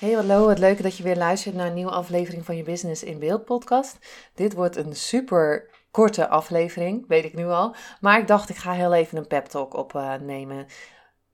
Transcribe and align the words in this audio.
Hey 0.00 0.12
hallo, 0.12 0.46
wat 0.46 0.58
leuk 0.58 0.82
dat 0.82 0.96
je 0.96 1.02
weer 1.02 1.16
luistert 1.16 1.54
naar 1.54 1.66
een 1.66 1.74
nieuwe 1.74 1.90
aflevering 1.90 2.44
van 2.44 2.56
je 2.56 2.62
Business 2.62 3.02
in 3.02 3.18
Beeld 3.18 3.44
podcast. 3.44 3.98
Dit 4.34 4.52
wordt 4.52 4.76
een 4.76 4.96
super 4.96 5.70
korte 5.90 6.28
aflevering, 6.28 7.04
weet 7.08 7.24
ik 7.24 7.34
nu 7.34 7.46
al. 7.46 7.74
Maar 8.00 8.18
ik 8.18 8.26
dacht 8.26 8.48
ik 8.48 8.56
ga 8.56 8.72
heel 8.72 8.92
even 8.92 9.18
een 9.18 9.26
pep 9.26 9.44
talk 9.46 9.74
opnemen. 9.74 10.66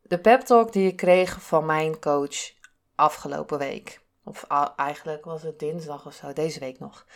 de 0.02 0.18
pep 0.18 0.40
talk 0.40 0.72
die 0.72 0.86
ik 0.86 0.96
kreeg 0.96 1.42
van 1.42 1.66
mijn 1.66 1.98
coach 1.98 2.52
afgelopen 2.94 3.58
week. 3.58 4.00
Of 4.24 4.44
eigenlijk 4.76 5.24
was 5.24 5.42
het 5.42 5.58
dinsdag 5.58 6.06
of 6.06 6.14
zo, 6.14 6.32
deze 6.32 6.60
week 6.60 6.78
nog. 6.78 7.06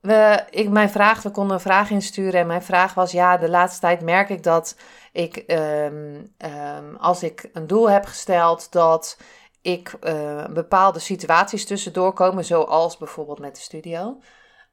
We, 0.00 0.44
ik, 0.50 0.68
mijn 0.68 0.90
vraag, 0.90 1.22
we 1.22 1.30
konden 1.30 1.54
een 1.54 1.60
vraag 1.60 1.90
insturen 1.90 2.40
en 2.40 2.46
mijn 2.46 2.62
vraag 2.62 2.94
was: 2.94 3.12
ja, 3.12 3.36
de 3.36 3.50
laatste 3.50 3.80
tijd 3.80 4.00
merk 4.00 4.28
ik 4.28 4.42
dat 4.42 4.76
ik, 5.12 5.44
um, 5.46 6.34
um, 6.38 6.96
als 6.96 7.22
ik 7.22 7.50
een 7.52 7.66
doel 7.66 7.90
heb 7.90 8.04
gesteld, 8.04 8.72
dat 8.72 9.16
ik 9.62 9.94
uh, 10.00 10.46
bepaalde 10.46 10.98
situaties 10.98 11.66
tussendoor 11.66 12.12
komen, 12.12 12.44
zoals 12.44 12.96
bijvoorbeeld 12.96 13.38
met 13.38 13.54
de 13.54 13.60
studio. 13.60 14.20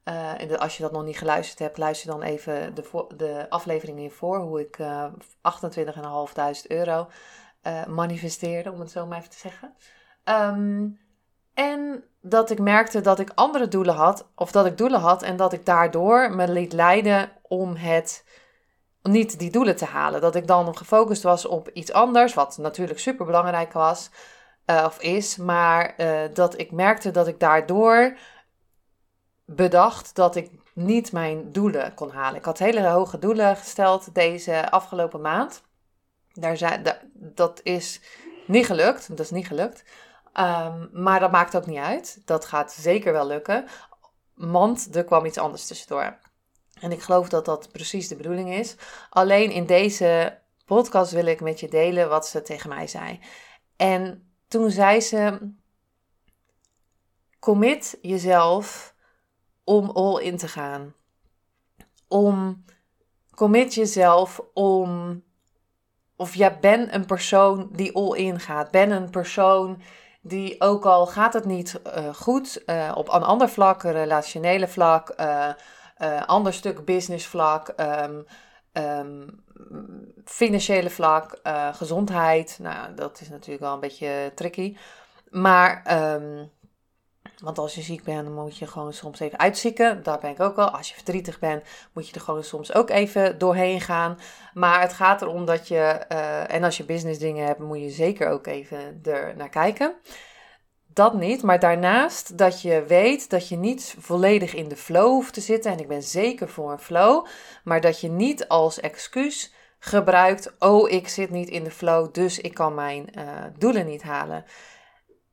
Uh, 0.03 0.41
en 0.41 0.59
als 0.59 0.77
je 0.77 0.83
dat 0.83 0.91
nog 0.91 1.03
niet 1.03 1.17
geluisterd 1.17 1.59
hebt, 1.59 1.77
luister 1.77 2.11
dan 2.11 2.21
even 2.21 2.75
de, 2.75 3.05
de 3.17 3.45
aflevering 3.49 3.97
hiervoor, 3.97 4.39
hoe 4.39 4.59
ik 4.59 4.77
uh, 4.77 5.03
eh, 5.41 6.55
28.500 6.61 6.67
euro 6.67 7.07
manifesteerde, 7.87 8.71
om 8.71 8.79
het 8.79 8.91
zo 8.91 9.05
maar 9.05 9.17
even 9.17 9.29
te 9.29 9.37
zeggen. 9.37 9.73
Um, 10.23 10.99
en 11.53 12.03
dat 12.21 12.49
ik 12.49 12.59
merkte 12.59 13.01
dat 13.01 13.19
ik 13.19 13.31
andere 13.35 13.67
doelen 13.67 13.95
had, 13.95 14.27
of 14.35 14.51
dat 14.51 14.65
ik 14.65 14.77
doelen 14.77 14.99
had 14.99 15.21
en 15.21 15.35
dat 15.35 15.53
ik 15.53 15.65
daardoor 15.65 16.35
me 16.35 16.51
liet 16.51 16.73
leiden 16.73 17.31
om 17.41 17.75
het 17.75 18.23
niet 19.01 19.39
die 19.39 19.51
doelen 19.51 19.75
te 19.75 19.85
halen. 19.85 20.21
Dat 20.21 20.35
ik 20.35 20.47
dan 20.47 20.77
gefocust 20.77 21.23
was 21.23 21.45
op 21.45 21.69
iets 21.69 21.93
anders, 21.93 22.33
wat 22.33 22.57
natuurlijk 22.57 22.99
super 22.99 23.25
belangrijk 23.25 23.73
was. 23.73 24.09
Uh, 24.69 24.83
of 24.85 25.01
is, 25.01 25.37
maar 25.37 25.93
uh, 25.97 26.21
dat 26.33 26.59
ik 26.59 26.71
merkte 26.71 27.11
dat 27.11 27.27
ik 27.27 27.39
daardoor 27.39 28.17
bedacht 29.45 30.15
dat 30.15 30.35
ik 30.35 30.51
niet 30.73 31.11
mijn 31.11 31.51
doelen 31.51 31.93
kon 31.93 32.09
halen. 32.09 32.39
Ik 32.39 32.45
had 32.45 32.59
hele 32.59 32.87
hoge 32.87 33.19
doelen 33.19 33.55
gesteld 33.55 34.15
deze 34.15 34.71
afgelopen 34.71 35.21
maand. 35.21 35.63
Daar 36.33 36.57
zijn, 36.57 36.83
dat 37.13 37.59
is 37.63 38.01
niet 38.47 38.65
gelukt. 38.65 39.07
Dat 39.09 39.19
is 39.19 39.31
niet 39.31 39.47
gelukt. 39.47 39.83
Um, 40.33 40.89
maar 40.93 41.19
dat 41.19 41.31
maakt 41.31 41.55
ook 41.55 41.65
niet 41.65 41.77
uit. 41.77 42.21
Dat 42.25 42.45
gaat 42.45 42.71
zeker 42.71 43.13
wel 43.13 43.27
lukken. 43.27 43.65
Want 44.33 44.95
er 44.95 45.03
kwam 45.03 45.25
iets 45.25 45.37
anders 45.37 45.67
tussendoor. 45.67 46.17
En 46.79 46.91
ik 46.91 47.01
geloof 47.01 47.29
dat 47.29 47.45
dat 47.45 47.71
precies 47.71 48.07
de 48.07 48.15
bedoeling 48.15 48.53
is. 48.53 48.75
Alleen 49.09 49.51
in 49.51 49.65
deze 49.65 50.39
podcast 50.65 51.11
wil 51.11 51.25
ik 51.25 51.41
met 51.41 51.59
je 51.59 51.67
delen 51.67 52.09
wat 52.09 52.27
ze 52.27 52.41
tegen 52.41 52.69
mij 52.69 52.87
zei. 52.87 53.19
En 53.75 54.28
toen 54.49 54.71
zei 54.71 55.01
ze: 55.01 55.51
Commit 57.39 57.97
jezelf 58.01 58.95
om 59.63 59.89
all 59.89 60.21
in 60.21 60.37
te 60.37 60.47
gaan. 60.47 60.93
Om, 62.07 62.63
commit 63.35 63.73
jezelf 63.73 64.41
om, 64.53 65.23
of 66.15 66.35
jij 66.35 66.59
bent 66.59 66.93
een 66.93 67.05
persoon 67.05 67.69
die 67.71 67.95
all 67.95 68.17
in 68.17 68.39
gaat. 68.39 68.71
Ben 68.71 68.91
een 68.91 69.09
persoon 69.09 69.81
die 70.21 70.61
ook 70.61 70.85
al 70.85 71.07
gaat 71.07 71.33
het 71.33 71.45
niet 71.45 71.81
uh, 71.97 72.13
goed 72.13 72.61
uh, 72.65 72.91
op 72.95 73.13
een 73.13 73.23
ander 73.23 73.49
vlak, 73.49 73.83
relationele 73.83 74.67
vlak, 74.67 75.13
uh, 75.19 75.53
ander 76.25 76.53
stuk 76.53 76.85
business 76.85 77.27
vlak, 77.27 77.73
um, 78.73 79.43
financiële 80.25 80.89
vlak, 80.89 81.39
uh, 81.43 81.73
gezondheid. 81.73 82.57
Nou, 82.61 82.93
dat 82.93 83.21
is 83.21 83.29
natuurlijk 83.29 83.61
wel 83.61 83.73
een 83.73 83.79
beetje 83.79 84.31
tricky. 84.35 84.77
Maar, 85.29 86.01
um, 86.13 86.51
want 87.41 87.57
als 87.57 87.75
je 87.75 87.81
ziek 87.81 88.03
bent, 88.03 88.23
dan 88.23 88.33
moet 88.33 88.57
je 88.57 88.67
gewoon 88.67 88.93
soms 88.93 89.19
even 89.19 89.39
uitzieken. 89.39 90.03
Daar 90.03 90.19
ben 90.19 90.31
ik 90.31 90.39
ook 90.39 90.55
wel. 90.55 90.69
Als 90.69 90.89
je 90.89 90.95
verdrietig 90.95 91.39
bent, 91.39 91.63
moet 91.93 92.07
je 92.07 92.15
er 92.15 92.21
gewoon 92.21 92.43
soms 92.43 92.73
ook 92.73 92.89
even 92.89 93.37
doorheen 93.37 93.81
gaan. 93.81 94.17
Maar 94.53 94.81
het 94.81 94.93
gaat 94.93 95.21
erom 95.21 95.45
dat 95.45 95.67
je, 95.67 96.05
uh, 96.11 96.53
en 96.53 96.63
als 96.63 96.77
je 96.77 96.85
business 96.85 97.19
dingen 97.19 97.45
hebt, 97.45 97.59
moet 97.59 97.79
je 97.79 97.89
zeker 97.89 98.29
ook 98.29 98.47
even 98.47 98.99
er 99.03 99.35
naar 99.35 99.49
kijken 99.49 99.95
dat 100.99 101.13
niet. 101.13 101.43
Maar 101.43 101.59
daarnaast 101.59 102.37
dat 102.37 102.61
je 102.61 102.83
weet 102.87 103.29
dat 103.29 103.47
je 103.47 103.55
niet 103.57 103.95
volledig 103.99 104.53
in 104.53 104.67
de 104.67 104.75
flow 104.75 105.07
hoeft 105.07 105.33
te 105.33 105.41
zitten. 105.41 105.71
En 105.71 105.79
ik 105.79 105.87
ben 105.87 106.03
zeker 106.03 106.49
voor 106.49 106.71
een 106.71 106.79
flow. 106.79 107.25
Maar 107.63 107.81
dat 107.81 107.99
je 107.99 108.09
niet 108.09 108.47
als 108.47 108.79
excuus 108.79 109.53
gebruikt. 109.79 110.53
Oh, 110.59 110.89
ik 110.89 111.07
zit 111.07 111.29
niet 111.29 111.49
in 111.49 111.63
de 111.63 111.71
flow, 111.71 112.13
dus 112.13 112.39
ik 112.39 112.53
kan 112.53 112.73
mijn 112.75 113.09
uh, 113.17 113.23
doelen 113.57 113.85
niet 113.85 114.03
halen. 114.03 114.45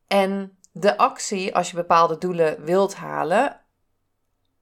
En 0.06 0.59
de 0.72 0.97
actie, 0.97 1.55
als 1.55 1.71
je 1.71 1.76
bepaalde 1.76 2.19
doelen 2.19 2.65
wilt 2.65 2.94
halen, 2.94 3.60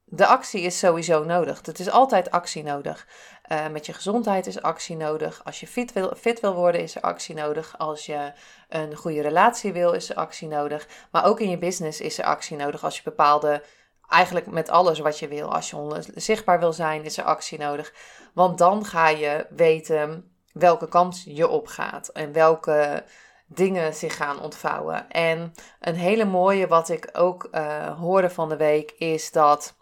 de 0.05 0.25
actie 0.25 0.61
is 0.61 0.79
sowieso 0.79 1.23
nodig. 1.23 1.61
Het 1.65 1.79
is 1.79 1.89
altijd 1.89 2.31
actie 2.31 2.63
nodig. 2.63 3.07
Uh, 3.51 3.67
met 3.67 3.85
je 3.85 3.93
gezondheid 3.93 4.47
is 4.47 4.61
actie 4.61 4.95
nodig. 4.95 5.41
Als 5.43 5.59
je 5.59 5.67
fit 5.67 5.93
wil, 5.93 6.13
fit 6.17 6.39
wil 6.39 6.53
worden, 6.53 6.81
is 6.81 6.95
er 6.95 7.01
actie 7.01 7.35
nodig. 7.35 7.77
Als 7.77 8.05
je 8.05 8.31
een 8.69 8.95
goede 8.95 9.21
relatie 9.21 9.73
wil, 9.73 9.91
is 9.91 10.09
er 10.09 10.15
actie 10.15 10.47
nodig. 10.47 10.87
Maar 11.11 11.25
ook 11.25 11.39
in 11.39 11.49
je 11.49 11.57
business 11.57 12.01
is 12.01 12.17
er 12.17 12.25
actie 12.25 12.57
nodig. 12.57 12.83
Als 12.83 12.95
je 12.95 13.03
bepaalde, 13.03 13.63
eigenlijk 14.09 14.47
met 14.47 14.69
alles 14.69 14.99
wat 14.99 15.19
je 15.19 15.27
wil, 15.27 15.53
als 15.53 15.69
je 15.69 16.03
zichtbaar 16.15 16.59
wil 16.59 16.73
zijn, 16.73 17.03
is 17.03 17.17
er 17.17 17.23
actie 17.23 17.59
nodig. 17.59 17.93
Want 18.33 18.57
dan 18.57 18.85
ga 18.85 19.09
je 19.09 19.47
weten 19.49 20.31
welke 20.53 20.87
kant 20.87 21.23
je 21.25 21.47
op 21.47 21.67
gaat 21.67 22.07
en 22.07 22.31
welke 22.31 23.03
dingen 23.47 23.93
zich 23.93 24.15
gaan 24.15 24.39
ontvouwen. 24.39 25.09
En 25.09 25.53
een 25.79 25.95
hele 25.95 26.25
mooie, 26.25 26.67
wat 26.67 26.89
ik 26.89 27.09
ook 27.13 27.47
uh, 27.51 27.99
hoorde 27.99 28.29
van 28.29 28.49
de 28.49 28.57
week, 28.57 28.91
is 28.91 29.31
dat 29.31 29.75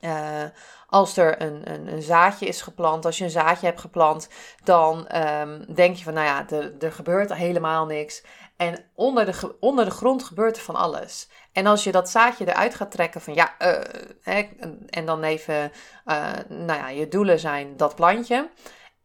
uh, 0.00 0.42
als 0.86 1.16
er 1.16 1.42
een, 1.42 1.72
een, 1.72 1.92
een, 1.92 2.02
zaadje 2.02 2.46
is 2.46 2.62
geplant, 2.62 3.04
als 3.04 3.18
je 3.18 3.24
een 3.24 3.30
zaadje 3.30 3.66
hebt 3.66 3.80
geplant, 3.80 4.28
dan 4.64 5.16
um, 5.16 5.74
denk 5.74 5.96
je 5.96 6.04
van, 6.04 6.14
nou 6.14 6.26
ja, 6.26 6.46
er, 6.78 6.92
gebeurt 6.92 7.34
helemaal 7.34 7.86
niks. 7.86 8.24
En 8.56 8.84
onder 8.94 9.26
de, 9.26 9.56
onder 9.60 9.84
de 9.84 9.90
grond 9.90 10.24
gebeurt 10.24 10.56
er 10.56 10.62
van 10.62 10.74
alles. 10.74 11.28
En 11.52 11.66
als 11.66 11.84
je 11.84 11.92
dat 11.92 12.10
zaadje 12.10 12.48
eruit 12.48 12.74
gaat 12.74 12.90
trekken 12.90 13.20
van 13.20 13.34
ja, 13.34 13.54
uh, 13.58 13.80
hè, 14.22 14.48
en 14.86 15.06
dan 15.06 15.22
even, 15.22 15.72
uh, 16.06 16.32
nou 16.48 16.78
ja, 16.78 16.88
je 16.88 17.08
doelen 17.08 17.38
zijn 17.38 17.76
dat 17.76 17.94
plantje. 17.94 18.50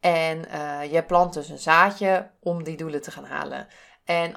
En 0.00 0.38
je 0.90 1.04
plant 1.06 1.34
dus 1.34 1.48
een 1.48 1.58
zaadje 1.58 2.30
om 2.40 2.64
die 2.64 2.76
doelen 2.76 3.02
te 3.02 3.10
gaan 3.10 3.24
halen. 3.24 3.68
En 4.04 4.34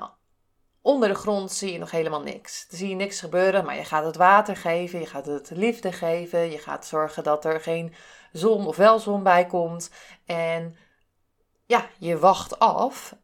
Onder 0.86 1.10
de 1.10 1.16
grond 1.16 1.52
zie 1.52 1.72
je 1.72 1.78
nog 1.78 1.92
helemaal 1.92 2.22
niks. 2.22 2.68
Dan 2.68 2.78
zie 2.78 2.90
je 2.90 2.96
niks 2.96 3.20
gebeuren, 3.20 3.66
maar 3.66 3.76
je 3.76 3.84
gaat 3.84 4.06
het 4.06 4.16
water 4.16 4.58
geven, 4.58 5.00
je 5.00 5.06
gaat 5.06 5.26
het 5.26 5.50
liefde 5.50 5.92
geven, 5.92 6.52
je 6.52 6.58
gaat 6.58 6.86
zorgen 6.86 7.24
dat 7.24 7.46
er 7.46 7.62
geen 7.62 7.94
zon 8.32 8.68
of 8.68 8.76
wel 8.76 9.00
zon 9.00 9.24
bij 9.24 9.46
komt. 9.46 9.90
En 10.26 10.76
ja, 11.66 11.86
je 11.98 12.20
wacht 12.20 12.60
af, 12.60 13.16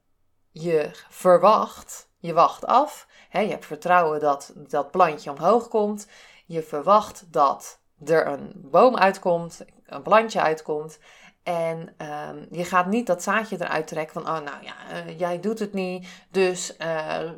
je 0.51 0.89
verwacht, 1.09 2.09
je 2.17 2.33
wacht 2.33 2.65
af. 2.65 3.07
je 3.31 3.37
hebt 3.37 3.65
vertrouwen 3.65 4.19
dat 4.19 4.53
dat 4.55 4.91
plantje 4.91 5.31
omhoog 5.31 5.67
komt. 5.67 6.07
Je 6.45 6.63
verwacht 6.63 7.33
dat 7.33 7.79
er 8.05 8.27
een 8.27 8.51
boom 8.55 8.97
uitkomt, 8.97 9.65
een 9.85 10.01
plantje 10.01 10.41
uitkomt. 10.41 10.99
En 11.43 11.95
um, 11.97 12.47
je 12.51 12.65
gaat 12.65 12.85
niet 12.85 13.07
dat 13.07 13.23
zaadje 13.23 13.55
eruit 13.59 13.87
trekken 13.87 14.13
van, 14.13 14.35
oh 14.35 14.43
nou 14.43 14.63
ja, 14.63 15.05
uh, 15.05 15.19
jij 15.19 15.39
doet 15.39 15.59
het 15.59 15.73
niet, 15.73 16.07
dus 16.31 16.75
uh, 16.79 17.31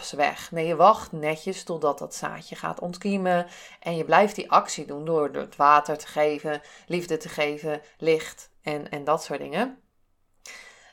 ze 0.00 0.16
weg. 0.16 0.50
Nee, 0.50 0.66
je 0.66 0.76
wacht 0.76 1.12
netjes 1.12 1.64
totdat 1.64 1.98
dat 1.98 2.14
zaadje 2.14 2.56
gaat 2.56 2.80
ontkiemen. 2.80 3.46
En 3.80 3.96
je 3.96 4.04
blijft 4.04 4.34
die 4.34 4.50
actie 4.50 4.86
doen 4.86 5.04
door, 5.04 5.32
door 5.32 5.42
het 5.42 5.56
water 5.56 5.98
te 5.98 6.06
geven, 6.06 6.60
liefde 6.86 7.16
te 7.16 7.28
geven, 7.28 7.80
licht 7.98 8.50
en, 8.62 8.90
en 8.90 9.04
dat 9.04 9.22
soort 9.22 9.40
dingen. 9.40 9.78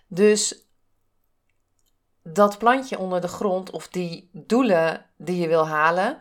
Dus 0.08 0.66
dat 2.24 2.58
plantje 2.58 3.00
onder 3.00 3.22
de 3.22 3.28
grond 3.28 3.70
of 3.70 3.88
die 3.88 4.30
doelen 4.34 5.06
die 5.18 5.42
je 5.42 5.48
wil 5.48 5.68
halen, 5.68 6.18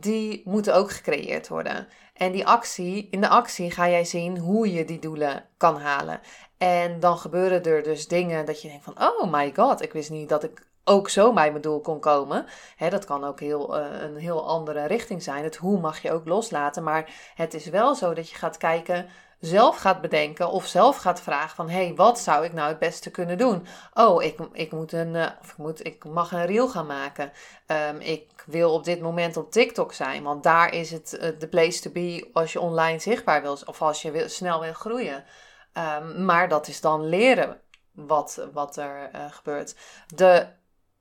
die 0.00 0.42
moeten 0.44 0.74
ook 0.74 0.90
gecreëerd 0.90 1.48
worden. 1.48 1.88
En 2.14 2.32
die 2.32 2.46
actie, 2.46 3.08
in 3.10 3.20
de 3.20 3.28
actie 3.28 3.70
ga 3.70 3.88
jij 3.88 4.04
zien 4.04 4.38
hoe 4.38 4.72
je 4.72 4.84
die 4.84 4.98
doelen 4.98 5.44
kan 5.56 5.76
halen. 5.76 6.20
En 6.58 7.00
dan 7.00 7.18
gebeuren 7.18 7.62
er 7.62 7.82
dus 7.82 8.08
dingen 8.08 8.46
dat 8.46 8.62
je 8.62 8.68
denkt 8.68 8.84
van, 8.84 9.00
oh 9.00 9.32
my 9.32 9.52
god, 9.56 9.82
ik 9.82 9.92
wist 9.92 10.10
niet 10.10 10.28
dat 10.28 10.44
ik 10.44 10.66
ook 10.84 11.08
zo 11.08 11.32
bij 11.32 11.50
mijn 11.50 11.62
doel 11.62 11.80
kon 11.80 12.00
komen. 12.00 12.46
dat 12.78 13.04
kan 13.04 13.24
ook 13.24 13.40
heel, 13.40 13.78
uh, 13.78 13.86
een 14.00 14.16
heel 14.16 14.48
andere 14.48 14.86
richting 14.86 15.22
zijn. 15.22 15.44
Het 15.44 15.56
hoe 15.56 15.80
mag 15.80 16.02
je 16.02 16.12
ook 16.12 16.26
loslaten. 16.26 16.82
Maar 16.82 17.10
het 17.34 17.54
is 17.54 17.66
wel 17.66 17.94
zo 17.94 18.14
dat 18.14 18.28
je 18.30 18.36
gaat 18.36 18.56
kijken, 18.56 19.06
zelf 19.40 19.76
gaat 19.76 20.00
bedenken 20.00 20.50
of 20.50 20.66
zelf 20.66 20.96
gaat 20.96 21.20
vragen 21.20 21.56
van... 21.56 21.68
hé, 21.68 21.84
hey, 21.84 21.94
wat 21.94 22.18
zou 22.18 22.44
ik 22.44 22.52
nou 22.52 22.68
het 22.68 22.78
beste 22.78 23.10
kunnen 23.10 23.38
doen? 23.38 23.66
Oh, 23.94 24.22
ik, 24.22 24.38
ik, 24.52 24.72
moet 24.72 24.92
een, 24.92 25.14
uh, 25.14 25.26
of 25.40 25.50
ik, 25.50 25.56
moet, 25.56 25.86
ik 25.86 26.04
mag 26.04 26.32
een 26.32 26.46
reel 26.46 26.68
gaan 26.68 26.86
maken. 26.86 27.32
Um, 27.66 28.00
ik 28.00 28.44
wil 28.46 28.72
op 28.72 28.84
dit 28.84 29.00
moment 29.00 29.36
op 29.36 29.50
TikTok 29.50 29.92
zijn. 29.92 30.22
Want 30.22 30.42
daar 30.42 30.72
is 30.72 30.90
het 30.90 31.10
de 31.10 31.36
uh, 31.40 31.50
place 31.50 31.80
to 31.80 31.90
be 31.90 32.30
als 32.32 32.52
je 32.52 32.60
online 32.60 32.98
zichtbaar 32.98 33.42
wil... 33.42 33.58
of 33.64 33.82
als 33.82 34.02
je 34.02 34.10
wil, 34.10 34.28
snel 34.28 34.60
wil 34.60 34.72
groeien. 34.72 35.24
Um, 35.72 36.24
maar 36.24 36.48
dat 36.48 36.68
is 36.68 36.80
dan 36.80 37.08
leren 37.08 37.60
wat, 37.92 38.46
wat 38.52 38.76
er 38.76 39.10
uh, 39.14 39.24
gebeurt. 39.30 39.76
De 40.14 40.46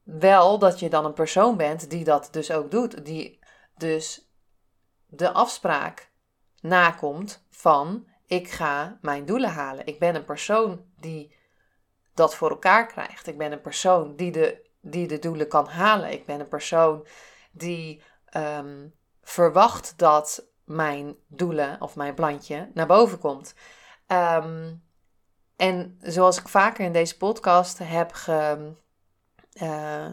wel 0.04 0.60
dat 0.60 0.80
je 0.80 0.90
dan 0.90 1.06
een 1.06 1.14
persoon 1.14 1.58
bent 1.58 1.90
die 1.90 2.04
dat 2.04 2.28
dus 2.32 2.52
ook 2.52 2.72
doet. 2.72 3.06
Die 3.06 3.40
dus 3.78 4.30
de 5.08 5.32
afspraak 5.32 6.12
nakomt 6.62 7.46
van 7.50 8.08
ik 8.28 8.52
ga 8.52 8.98
mijn 9.02 9.26
doelen 9.26 9.50
halen. 9.50 9.86
Ik 9.86 10.00
ben 10.00 10.16
een 10.16 10.26
persoon 10.26 10.86
die 11.00 11.36
dat 12.14 12.36
voor 12.36 12.50
elkaar 12.50 12.88
krijgt. 12.88 13.28
Ik 13.28 13.38
ben 13.38 13.52
een 13.52 13.62
persoon 13.62 14.16
die 14.16 14.32
de, 14.32 14.70
die 14.82 15.08
de 15.08 15.20
doelen 15.20 15.48
kan 15.48 15.68
halen. 15.68 16.12
Ik 16.12 16.26
ben 16.26 16.40
een 16.40 16.48
persoon 16.48 17.08
die 17.52 18.02
um, 18.38 18.94
verwacht 19.22 19.98
dat 19.98 20.46
mijn 20.64 21.16
doelen 21.28 21.82
of 21.82 21.96
mijn 21.96 22.14
plantje 22.14 22.72
naar 22.74 22.88
boven 22.88 23.20
komt. 23.20 23.54
Um, 24.08 24.84
en 25.56 25.98
zoals 26.02 26.40
ik 26.40 26.48
vaker 26.48 26.86
in 26.86 26.94
deze 26.94 27.18
podcast 27.18 27.78
heb 27.78 28.12
ge, 28.12 28.72
uh, 29.62 30.12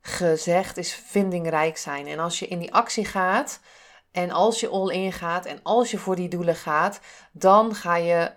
gezegd, 0.00 0.76
is 0.76 0.94
vindingrijk 0.94 1.76
zijn. 1.76 2.06
En 2.06 2.18
als 2.18 2.38
je 2.38 2.46
in 2.46 2.58
die 2.58 2.74
actie 2.74 3.04
gaat 3.04 3.60
en 4.14 4.30
als 4.30 4.60
je 4.60 4.68
all 4.68 4.90
in 4.90 5.12
gaat 5.12 5.46
en 5.46 5.60
als 5.62 5.90
je 5.90 5.98
voor 5.98 6.16
die 6.16 6.28
doelen 6.28 6.54
gaat, 6.54 7.00
dan 7.32 7.74
ga 7.74 7.96
je 7.96 8.30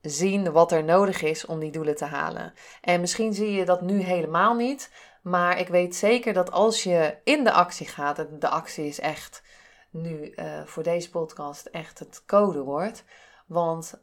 zien 0.00 0.52
wat 0.52 0.72
er 0.72 0.84
nodig 0.84 1.22
is 1.22 1.46
om 1.46 1.58
die 1.58 1.70
doelen 1.70 1.96
te 1.96 2.04
halen. 2.04 2.52
En 2.80 3.00
misschien 3.00 3.34
zie 3.34 3.52
je 3.52 3.64
dat 3.64 3.80
nu 3.80 4.00
helemaal 4.00 4.54
niet, 4.54 4.90
maar 5.22 5.58
ik 5.58 5.68
weet 5.68 5.96
zeker 5.96 6.32
dat 6.32 6.50
als 6.50 6.82
je 6.82 7.16
in 7.24 7.44
de 7.44 7.52
actie 7.52 7.86
gaat, 7.86 8.26
de 8.40 8.48
actie 8.48 8.86
is 8.86 9.00
echt 9.00 9.42
nu 9.90 10.32
uh, 10.36 10.62
voor 10.64 10.82
deze 10.82 11.10
podcast 11.10 11.66
echt 11.66 11.98
het 11.98 12.22
codewoord, 12.26 13.04
want 13.46 14.02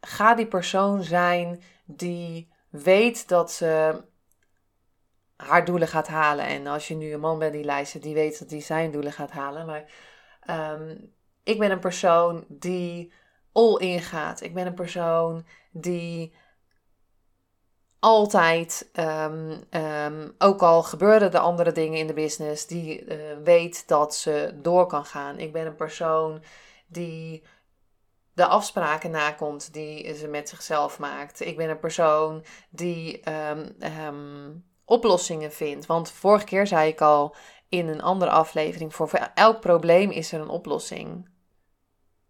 ga 0.00 0.34
die 0.34 0.46
persoon 0.46 1.02
zijn 1.02 1.62
die 1.84 2.52
weet 2.68 3.28
dat 3.28 3.52
ze 3.52 4.02
haar 5.36 5.64
doelen 5.64 5.88
gaat 5.88 6.08
halen. 6.08 6.44
En 6.44 6.66
als 6.66 6.88
je 6.88 6.94
nu 6.94 7.12
een 7.12 7.20
man 7.20 7.38
bent 7.38 7.52
die 7.52 7.64
luistert, 7.64 8.02
die 8.02 8.14
weet 8.14 8.38
dat 8.38 8.50
hij 8.50 8.60
zijn 8.60 8.90
doelen 8.90 9.12
gaat 9.12 9.30
halen. 9.30 9.66
Maar 9.66 9.84
ehm, 10.50 10.96
ik 11.42 11.58
ben 11.58 11.70
een 11.70 11.78
persoon 11.80 12.44
die 12.48 13.12
all 13.52 13.76
in 13.76 14.00
gaat. 14.00 14.40
Ik 14.40 14.54
ben 14.54 14.66
een 14.66 14.74
persoon 14.74 15.46
die 15.72 16.34
altijd, 17.98 18.88
ehm, 18.92 19.60
ehm, 19.70 20.28
ook 20.38 20.62
al 20.62 20.82
gebeuren 20.82 21.32
er 21.32 21.38
andere 21.38 21.72
dingen 21.72 21.98
in 21.98 22.06
de 22.06 22.12
business, 22.12 22.66
die 22.66 23.04
uh, 23.04 23.36
weet 23.44 23.88
dat 23.88 24.14
ze 24.14 24.58
door 24.62 24.86
kan 24.86 25.04
gaan. 25.04 25.38
Ik 25.38 25.52
ben 25.52 25.66
een 25.66 25.76
persoon 25.76 26.42
die 26.86 27.42
de 28.32 28.46
afspraken 28.46 29.10
nakomt 29.10 29.72
die 29.72 30.14
ze 30.14 30.28
met 30.28 30.48
zichzelf 30.48 30.98
maakt. 30.98 31.40
Ik 31.40 31.56
ben 31.56 31.70
een 31.70 31.78
persoon 31.78 32.44
die 32.70 33.20
oplossingen 34.84 35.52
vindt. 35.52 35.86
Want 35.86 36.10
vorige 36.10 36.44
keer 36.44 36.66
zei 36.66 36.88
ik 36.88 37.00
al 37.00 37.34
in 37.70 37.88
een 37.88 38.02
andere 38.02 38.30
aflevering: 38.30 38.94
voor 38.94 39.10
elk 39.34 39.60
probleem 39.60 40.10
is 40.10 40.32
er 40.32 40.40
een 40.40 40.48
oplossing. 40.48 41.28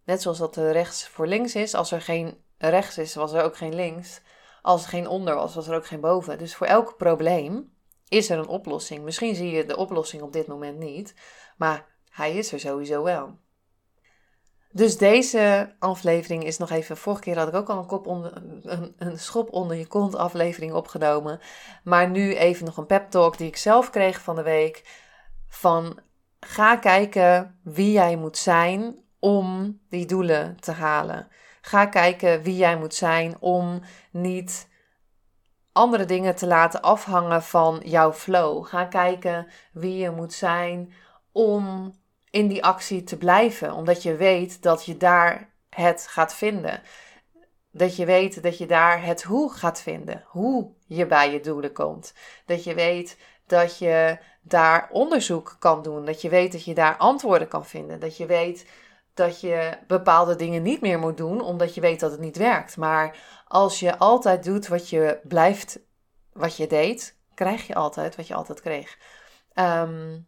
Net 0.05 0.23
zoals 0.23 0.39
dat 0.39 0.57
er 0.57 0.73
rechts 0.73 1.09
voor 1.09 1.27
links 1.27 1.55
is. 1.55 1.75
Als 1.75 1.93
er 1.93 2.01
geen 2.01 2.39
rechts 2.59 2.99
is, 2.99 3.15
was 3.15 3.33
er 3.33 3.43
ook 3.43 3.57
geen 3.57 3.75
links. 3.75 4.21
Als 4.63 4.83
er 4.83 4.89
geen 4.89 5.07
onder 5.07 5.35
was, 5.35 5.55
was 5.55 5.69
er 5.69 5.77
ook 5.77 5.87
geen 5.87 6.01
boven. 6.01 6.39
Dus 6.39 6.55
voor 6.55 6.67
elk 6.67 6.97
probleem 6.97 7.73
is 8.09 8.31
er 8.31 8.39
een 8.39 8.49
oplossing. 8.49 9.05
Misschien 9.05 9.35
zie 9.35 9.51
je 9.51 9.67
de 9.67 9.77
oplossing 9.77 10.23
op 10.23 10.33
dit 10.33 10.47
moment 10.47 10.79
niet, 10.79 11.15
maar 11.57 11.87
hij 12.11 12.37
is 12.37 12.53
er 12.53 12.61
sowieso 12.61 13.03
wel. 13.03 13.39
Dus 14.73 14.99
deze 14.99 15.75
aflevering 15.79 16.45
is 16.45 16.59
nog 16.59 16.71
even. 16.71 16.97
Vorige 16.97 17.23
keer 17.23 17.39
had 17.39 17.49
ik 17.49 17.55
ook 17.55 17.69
al 17.69 17.79
een, 17.79 17.87
kop 17.87 18.07
onder, 18.07 18.33
een, 18.63 18.95
een 18.99 19.19
schop 19.19 19.53
onder 19.53 19.77
je 19.77 19.87
kont 19.87 20.15
aflevering 20.15 20.73
opgenomen. 20.73 21.41
Maar 21.85 22.11
nu 22.11 22.35
even 22.35 22.65
nog 22.65 22.77
een 22.77 22.87
pep 22.87 23.11
talk 23.11 23.39
die 23.39 23.47
ik 23.47 23.57
zelf 23.57 23.91
kreeg 23.91 24.21
van 24.21 24.37
de 24.37 24.43
week. 24.43 25.09
Van 25.51 25.99
ga 26.41 26.77
kijken 26.77 27.59
wie 27.63 27.93
jij 27.93 28.17
moet 28.17 28.39
zijn 28.39 28.97
om 29.19 29.79
die 29.89 30.07
doelen 30.07 30.57
te 30.61 30.73
halen. 30.73 31.29
Ga 31.61 31.87
kijken 31.87 32.43
wie 32.43 32.57
jij 32.57 32.79
moet 32.79 32.95
zijn 32.95 33.37
om 33.41 33.83
niet 34.11 34.69
andere 35.73 36.05
dingen 36.05 36.37
te 36.37 36.47
laten 36.47 36.81
afhangen 36.81 37.43
van 37.43 37.81
jouw 37.85 38.13
flow. 38.13 38.67
Ga 38.67 38.85
kijken 38.85 39.47
wie 39.73 39.97
je 39.97 40.11
moet 40.11 40.33
zijn 40.33 40.93
om 41.33 41.95
in 42.31 42.49
die 42.49 42.65
actie 42.65 43.03
te 43.03 43.17
blijven, 43.17 43.73
omdat 43.73 44.03
je 44.03 44.17
weet 44.17 44.63
dat 44.63 44.85
je 44.85 44.97
daar 44.97 45.51
het 45.69 46.07
gaat 46.09 46.35
vinden. 46.35 46.83
Dat 47.73 47.97
je 47.97 48.05
weet 48.05 48.43
dat 48.43 48.59
je 48.59 48.67
daar 48.67 49.05
het 49.05 49.23
hoe 49.23 49.53
gaat 49.53 49.81
vinden, 49.81 50.25
hoe 50.27 50.73
je 50.87 51.07
bij 51.07 51.33
je 51.33 51.41
doelen 51.41 51.73
komt. 51.73 52.15
Dat 52.47 52.65
je 52.65 52.75
weet 52.75 53.17
dat 53.51 53.79
je 53.79 54.19
daar 54.43 54.89
onderzoek 54.93 55.57
kan 55.59 55.83
doen, 55.83 56.05
dat 56.05 56.23
je 56.23 56.29
weet 56.29 56.53
dat 56.53 56.65
je 56.65 56.75
daar 56.75 56.97
antwoorden 56.97 57.49
kan 57.49 57.67
vinden, 57.67 58.01
dat 58.01 58.17
je 58.17 58.27
weet 58.27 58.71
dat 59.15 59.41
je 59.41 59.79
bepaalde 59.87 60.37
dingen 60.37 60.63
niet 60.63 60.81
meer 60.81 60.99
moet 60.99 61.17
doen 61.17 61.41
omdat 61.41 61.75
je 61.75 61.81
weet 61.81 62.01
dat 62.01 62.11
het 62.11 62.21
niet 62.21 62.37
werkt. 62.37 62.77
Maar 62.77 63.17
als 63.47 63.81
je 63.81 63.99
altijd 63.99 64.45
doet 64.45 64.69
wat 64.69 64.89
je 64.89 65.21
blijft, 65.23 65.79
wat 66.33 66.57
je 66.57 66.67
deed, 66.67 67.17
krijg 67.35 67.67
je 67.67 67.75
altijd 67.75 68.17
wat 68.17 68.27
je 68.27 68.35
altijd 68.35 68.61
kreeg. 68.61 68.99
Um, 69.55 70.27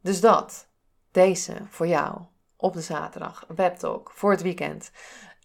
dus 0.00 0.20
dat 0.20 0.68
deze 1.10 1.56
voor 1.68 1.86
jou 1.86 2.20
op 2.56 2.72
de 2.72 2.80
zaterdag, 2.80 3.44
webtalk 3.56 4.10
voor 4.14 4.30
het 4.30 4.42
weekend. 4.42 4.90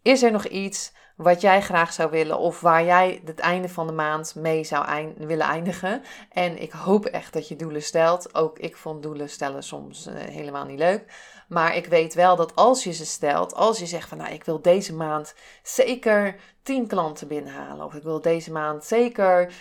Is 0.02 0.24
er 0.24 0.32
nog 0.32 0.46
iets 0.46 0.94
wat 1.22 1.42
jij 1.42 1.62
graag 1.62 1.94
zou 1.94 2.10
willen 2.10 2.38
of 2.38 2.62
waar 2.62 2.84
jij 2.84 3.22
het 3.26 3.40
einde 3.40 3.70
van 3.70 3.88
de 3.88 3.94
maand 3.94 4.36
mee 4.36 4.64
zou 4.64 5.14
willen 5.18 5.46
eindigen? 5.46 6.02
En 6.32 6.62
ik 6.62 6.72
hoop 6.72 7.06
echt 7.06 7.34
dat 7.34 7.48
je 7.48 7.56
doelen 7.56 7.84
stelt. 7.84 8.36
Ook 8.36 8.60
ik 8.60 8.78
vond 8.78 9.04
doelen 9.04 9.30
stellen 9.30 9.64
soms 9.64 10.08
uh, 10.08 10.14
helemaal 10.14 10.66
niet 10.66 10.80
leuk. 10.80 11.04
Maar 11.48 11.76
ik 11.76 11.86
weet 11.86 12.14
wel 12.14 12.36
dat 12.36 12.56
als 12.56 12.84
je 12.84 12.92
ze 12.92 13.06
stelt, 13.06 13.56
als 13.56 13.80
je 13.80 13.86
zegt 13.86 14.10
van 14.10 14.18
nou 14.18 14.34
ik 14.34 14.44
wil 14.44 14.62
deze 14.62 14.94
maand 14.94 15.34
zeker 15.64 16.36
10 16.64 16.88
klanten 16.88 17.28
binnenhalen. 17.28 17.86
Of 17.86 17.94
ik 17.94 18.04
wil 18.04 18.22
deze 18.22 18.52
maand 18.52 18.84
zeker 18.86 19.54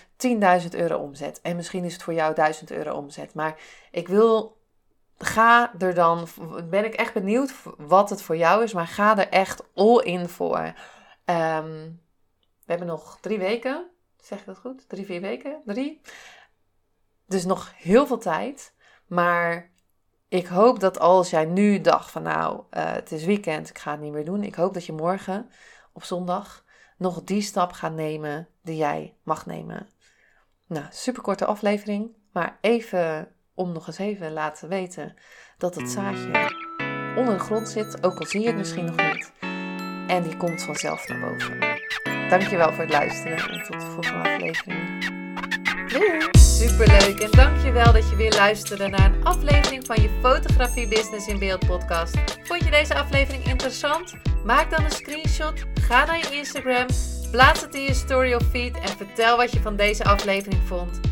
10.000 0.62 0.68
euro 0.70 0.96
omzet. 0.96 1.40
En 1.40 1.56
misschien 1.56 1.84
is 1.84 1.92
het 1.92 2.02
voor 2.02 2.14
jou 2.14 2.34
1000 2.34 2.70
euro 2.70 2.94
omzet. 2.94 3.34
Maar 3.34 3.56
ik 3.90 4.08
wil 4.08 4.58
ga 5.18 5.72
er 5.78 5.94
dan, 5.94 6.26
ben 6.70 6.84
ik 6.84 6.94
echt 6.94 7.12
benieuwd 7.14 7.52
wat 7.76 8.10
het 8.10 8.22
voor 8.22 8.36
jou 8.36 8.62
is, 8.62 8.72
maar 8.72 8.86
ga 8.86 9.18
er 9.18 9.28
echt 9.28 9.62
all 9.74 9.98
in 10.02 10.28
voor. 10.28 10.72
Ehm, 11.30 11.90
we 12.64 12.76
hebben 12.76 12.86
nog 12.86 13.18
drie 13.20 13.38
weken, 13.38 13.90
zeg 14.20 14.40
ik 14.40 14.46
dat 14.46 14.58
goed? 14.58 14.88
Drie, 14.88 15.04
vier 15.04 15.20
weken? 15.20 15.62
Drie? 15.64 16.00
Dus 17.26 17.44
nog 17.44 17.72
heel 17.76 18.06
veel 18.06 18.18
tijd, 18.18 18.74
maar 19.06 19.70
ik 20.28 20.46
hoop 20.46 20.80
dat 20.80 20.98
als 20.98 21.30
jij 21.30 21.44
nu 21.44 21.80
dacht 21.80 22.10
van 22.10 22.22
nou, 22.22 22.62
uh, 22.70 22.92
het 22.92 23.12
is 23.12 23.24
weekend, 23.24 23.68
ik 23.68 23.78
ga 23.78 23.90
het 23.90 24.00
niet 24.00 24.12
meer 24.12 24.24
doen. 24.24 24.42
Ik 24.42 24.54
hoop 24.54 24.74
dat 24.74 24.86
je 24.86 24.92
morgen 24.92 25.50
op 25.92 26.04
zondag 26.04 26.64
nog 26.96 27.24
die 27.24 27.42
stap 27.42 27.72
gaat 27.72 27.94
nemen 27.94 28.48
die 28.62 28.76
jij 28.76 29.14
mag 29.22 29.46
nemen. 29.46 29.88
Nou, 30.66 30.86
super 30.90 31.22
korte 31.22 31.44
aflevering, 31.44 32.16
maar 32.32 32.58
even 32.60 33.28
om 33.54 33.72
nog 33.72 33.86
eens 33.86 33.98
even 33.98 34.32
laten 34.32 34.68
weten 34.68 35.14
dat 35.58 35.74
het 35.74 35.90
zaadje 35.90 36.52
onder 37.16 37.34
de 37.34 37.44
grond 37.44 37.68
zit, 37.68 38.04
ook 38.04 38.18
al 38.18 38.26
zie 38.26 38.40
je 38.40 38.46
het 38.46 38.56
misschien 38.56 38.84
nog 38.84 38.96
niet. 38.96 39.49
En 40.10 40.22
die 40.22 40.36
komt 40.36 40.62
vanzelf 40.62 41.08
naar 41.08 41.20
boven. 41.20 41.58
Dankjewel 42.28 42.72
voor 42.72 42.80
het 42.80 42.92
luisteren 42.92 43.38
en 43.38 43.62
tot 43.62 43.80
de 43.80 43.86
volgende 43.86 44.28
aflevering. 44.28 45.04
Doei! 45.92 46.28
Superleuk 46.38 47.18
en 47.20 47.30
dankjewel 47.30 47.92
dat 47.92 48.10
je 48.10 48.16
weer 48.16 48.32
luisterde 48.32 48.88
naar 48.88 49.14
een 49.14 49.24
aflevering 49.24 49.86
van 49.86 50.02
je 50.02 50.08
Fotografie 50.22 50.88
Business 50.88 51.28
in 51.28 51.38
Beeld 51.38 51.66
podcast. 51.66 52.16
Vond 52.42 52.64
je 52.64 52.70
deze 52.70 52.94
aflevering 52.94 53.44
interessant? 53.44 54.14
Maak 54.44 54.70
dan 54.70 54.84
een 54.84 54.90
screenshot, 54.90 55.64
ga 55.80 56.04
naar 56.04 56.18
je 56.18 56.36
Instagram, 56.36 56.86
plaats 57.30 57.60
het 57.60 57.74
in 57.74 57.82
je 57.82 57.94
story 57.94 58.32
of 58.34 58.42
feed 58.50 58.74
en 58.80 58.96
vertel 58.96 59.36
wat 59.36 59.52
je 59.52 59.60
van 59.60 59.76
deze 59.76 60.04
aflevering 60.04 60.62
vond. 60.66 61.09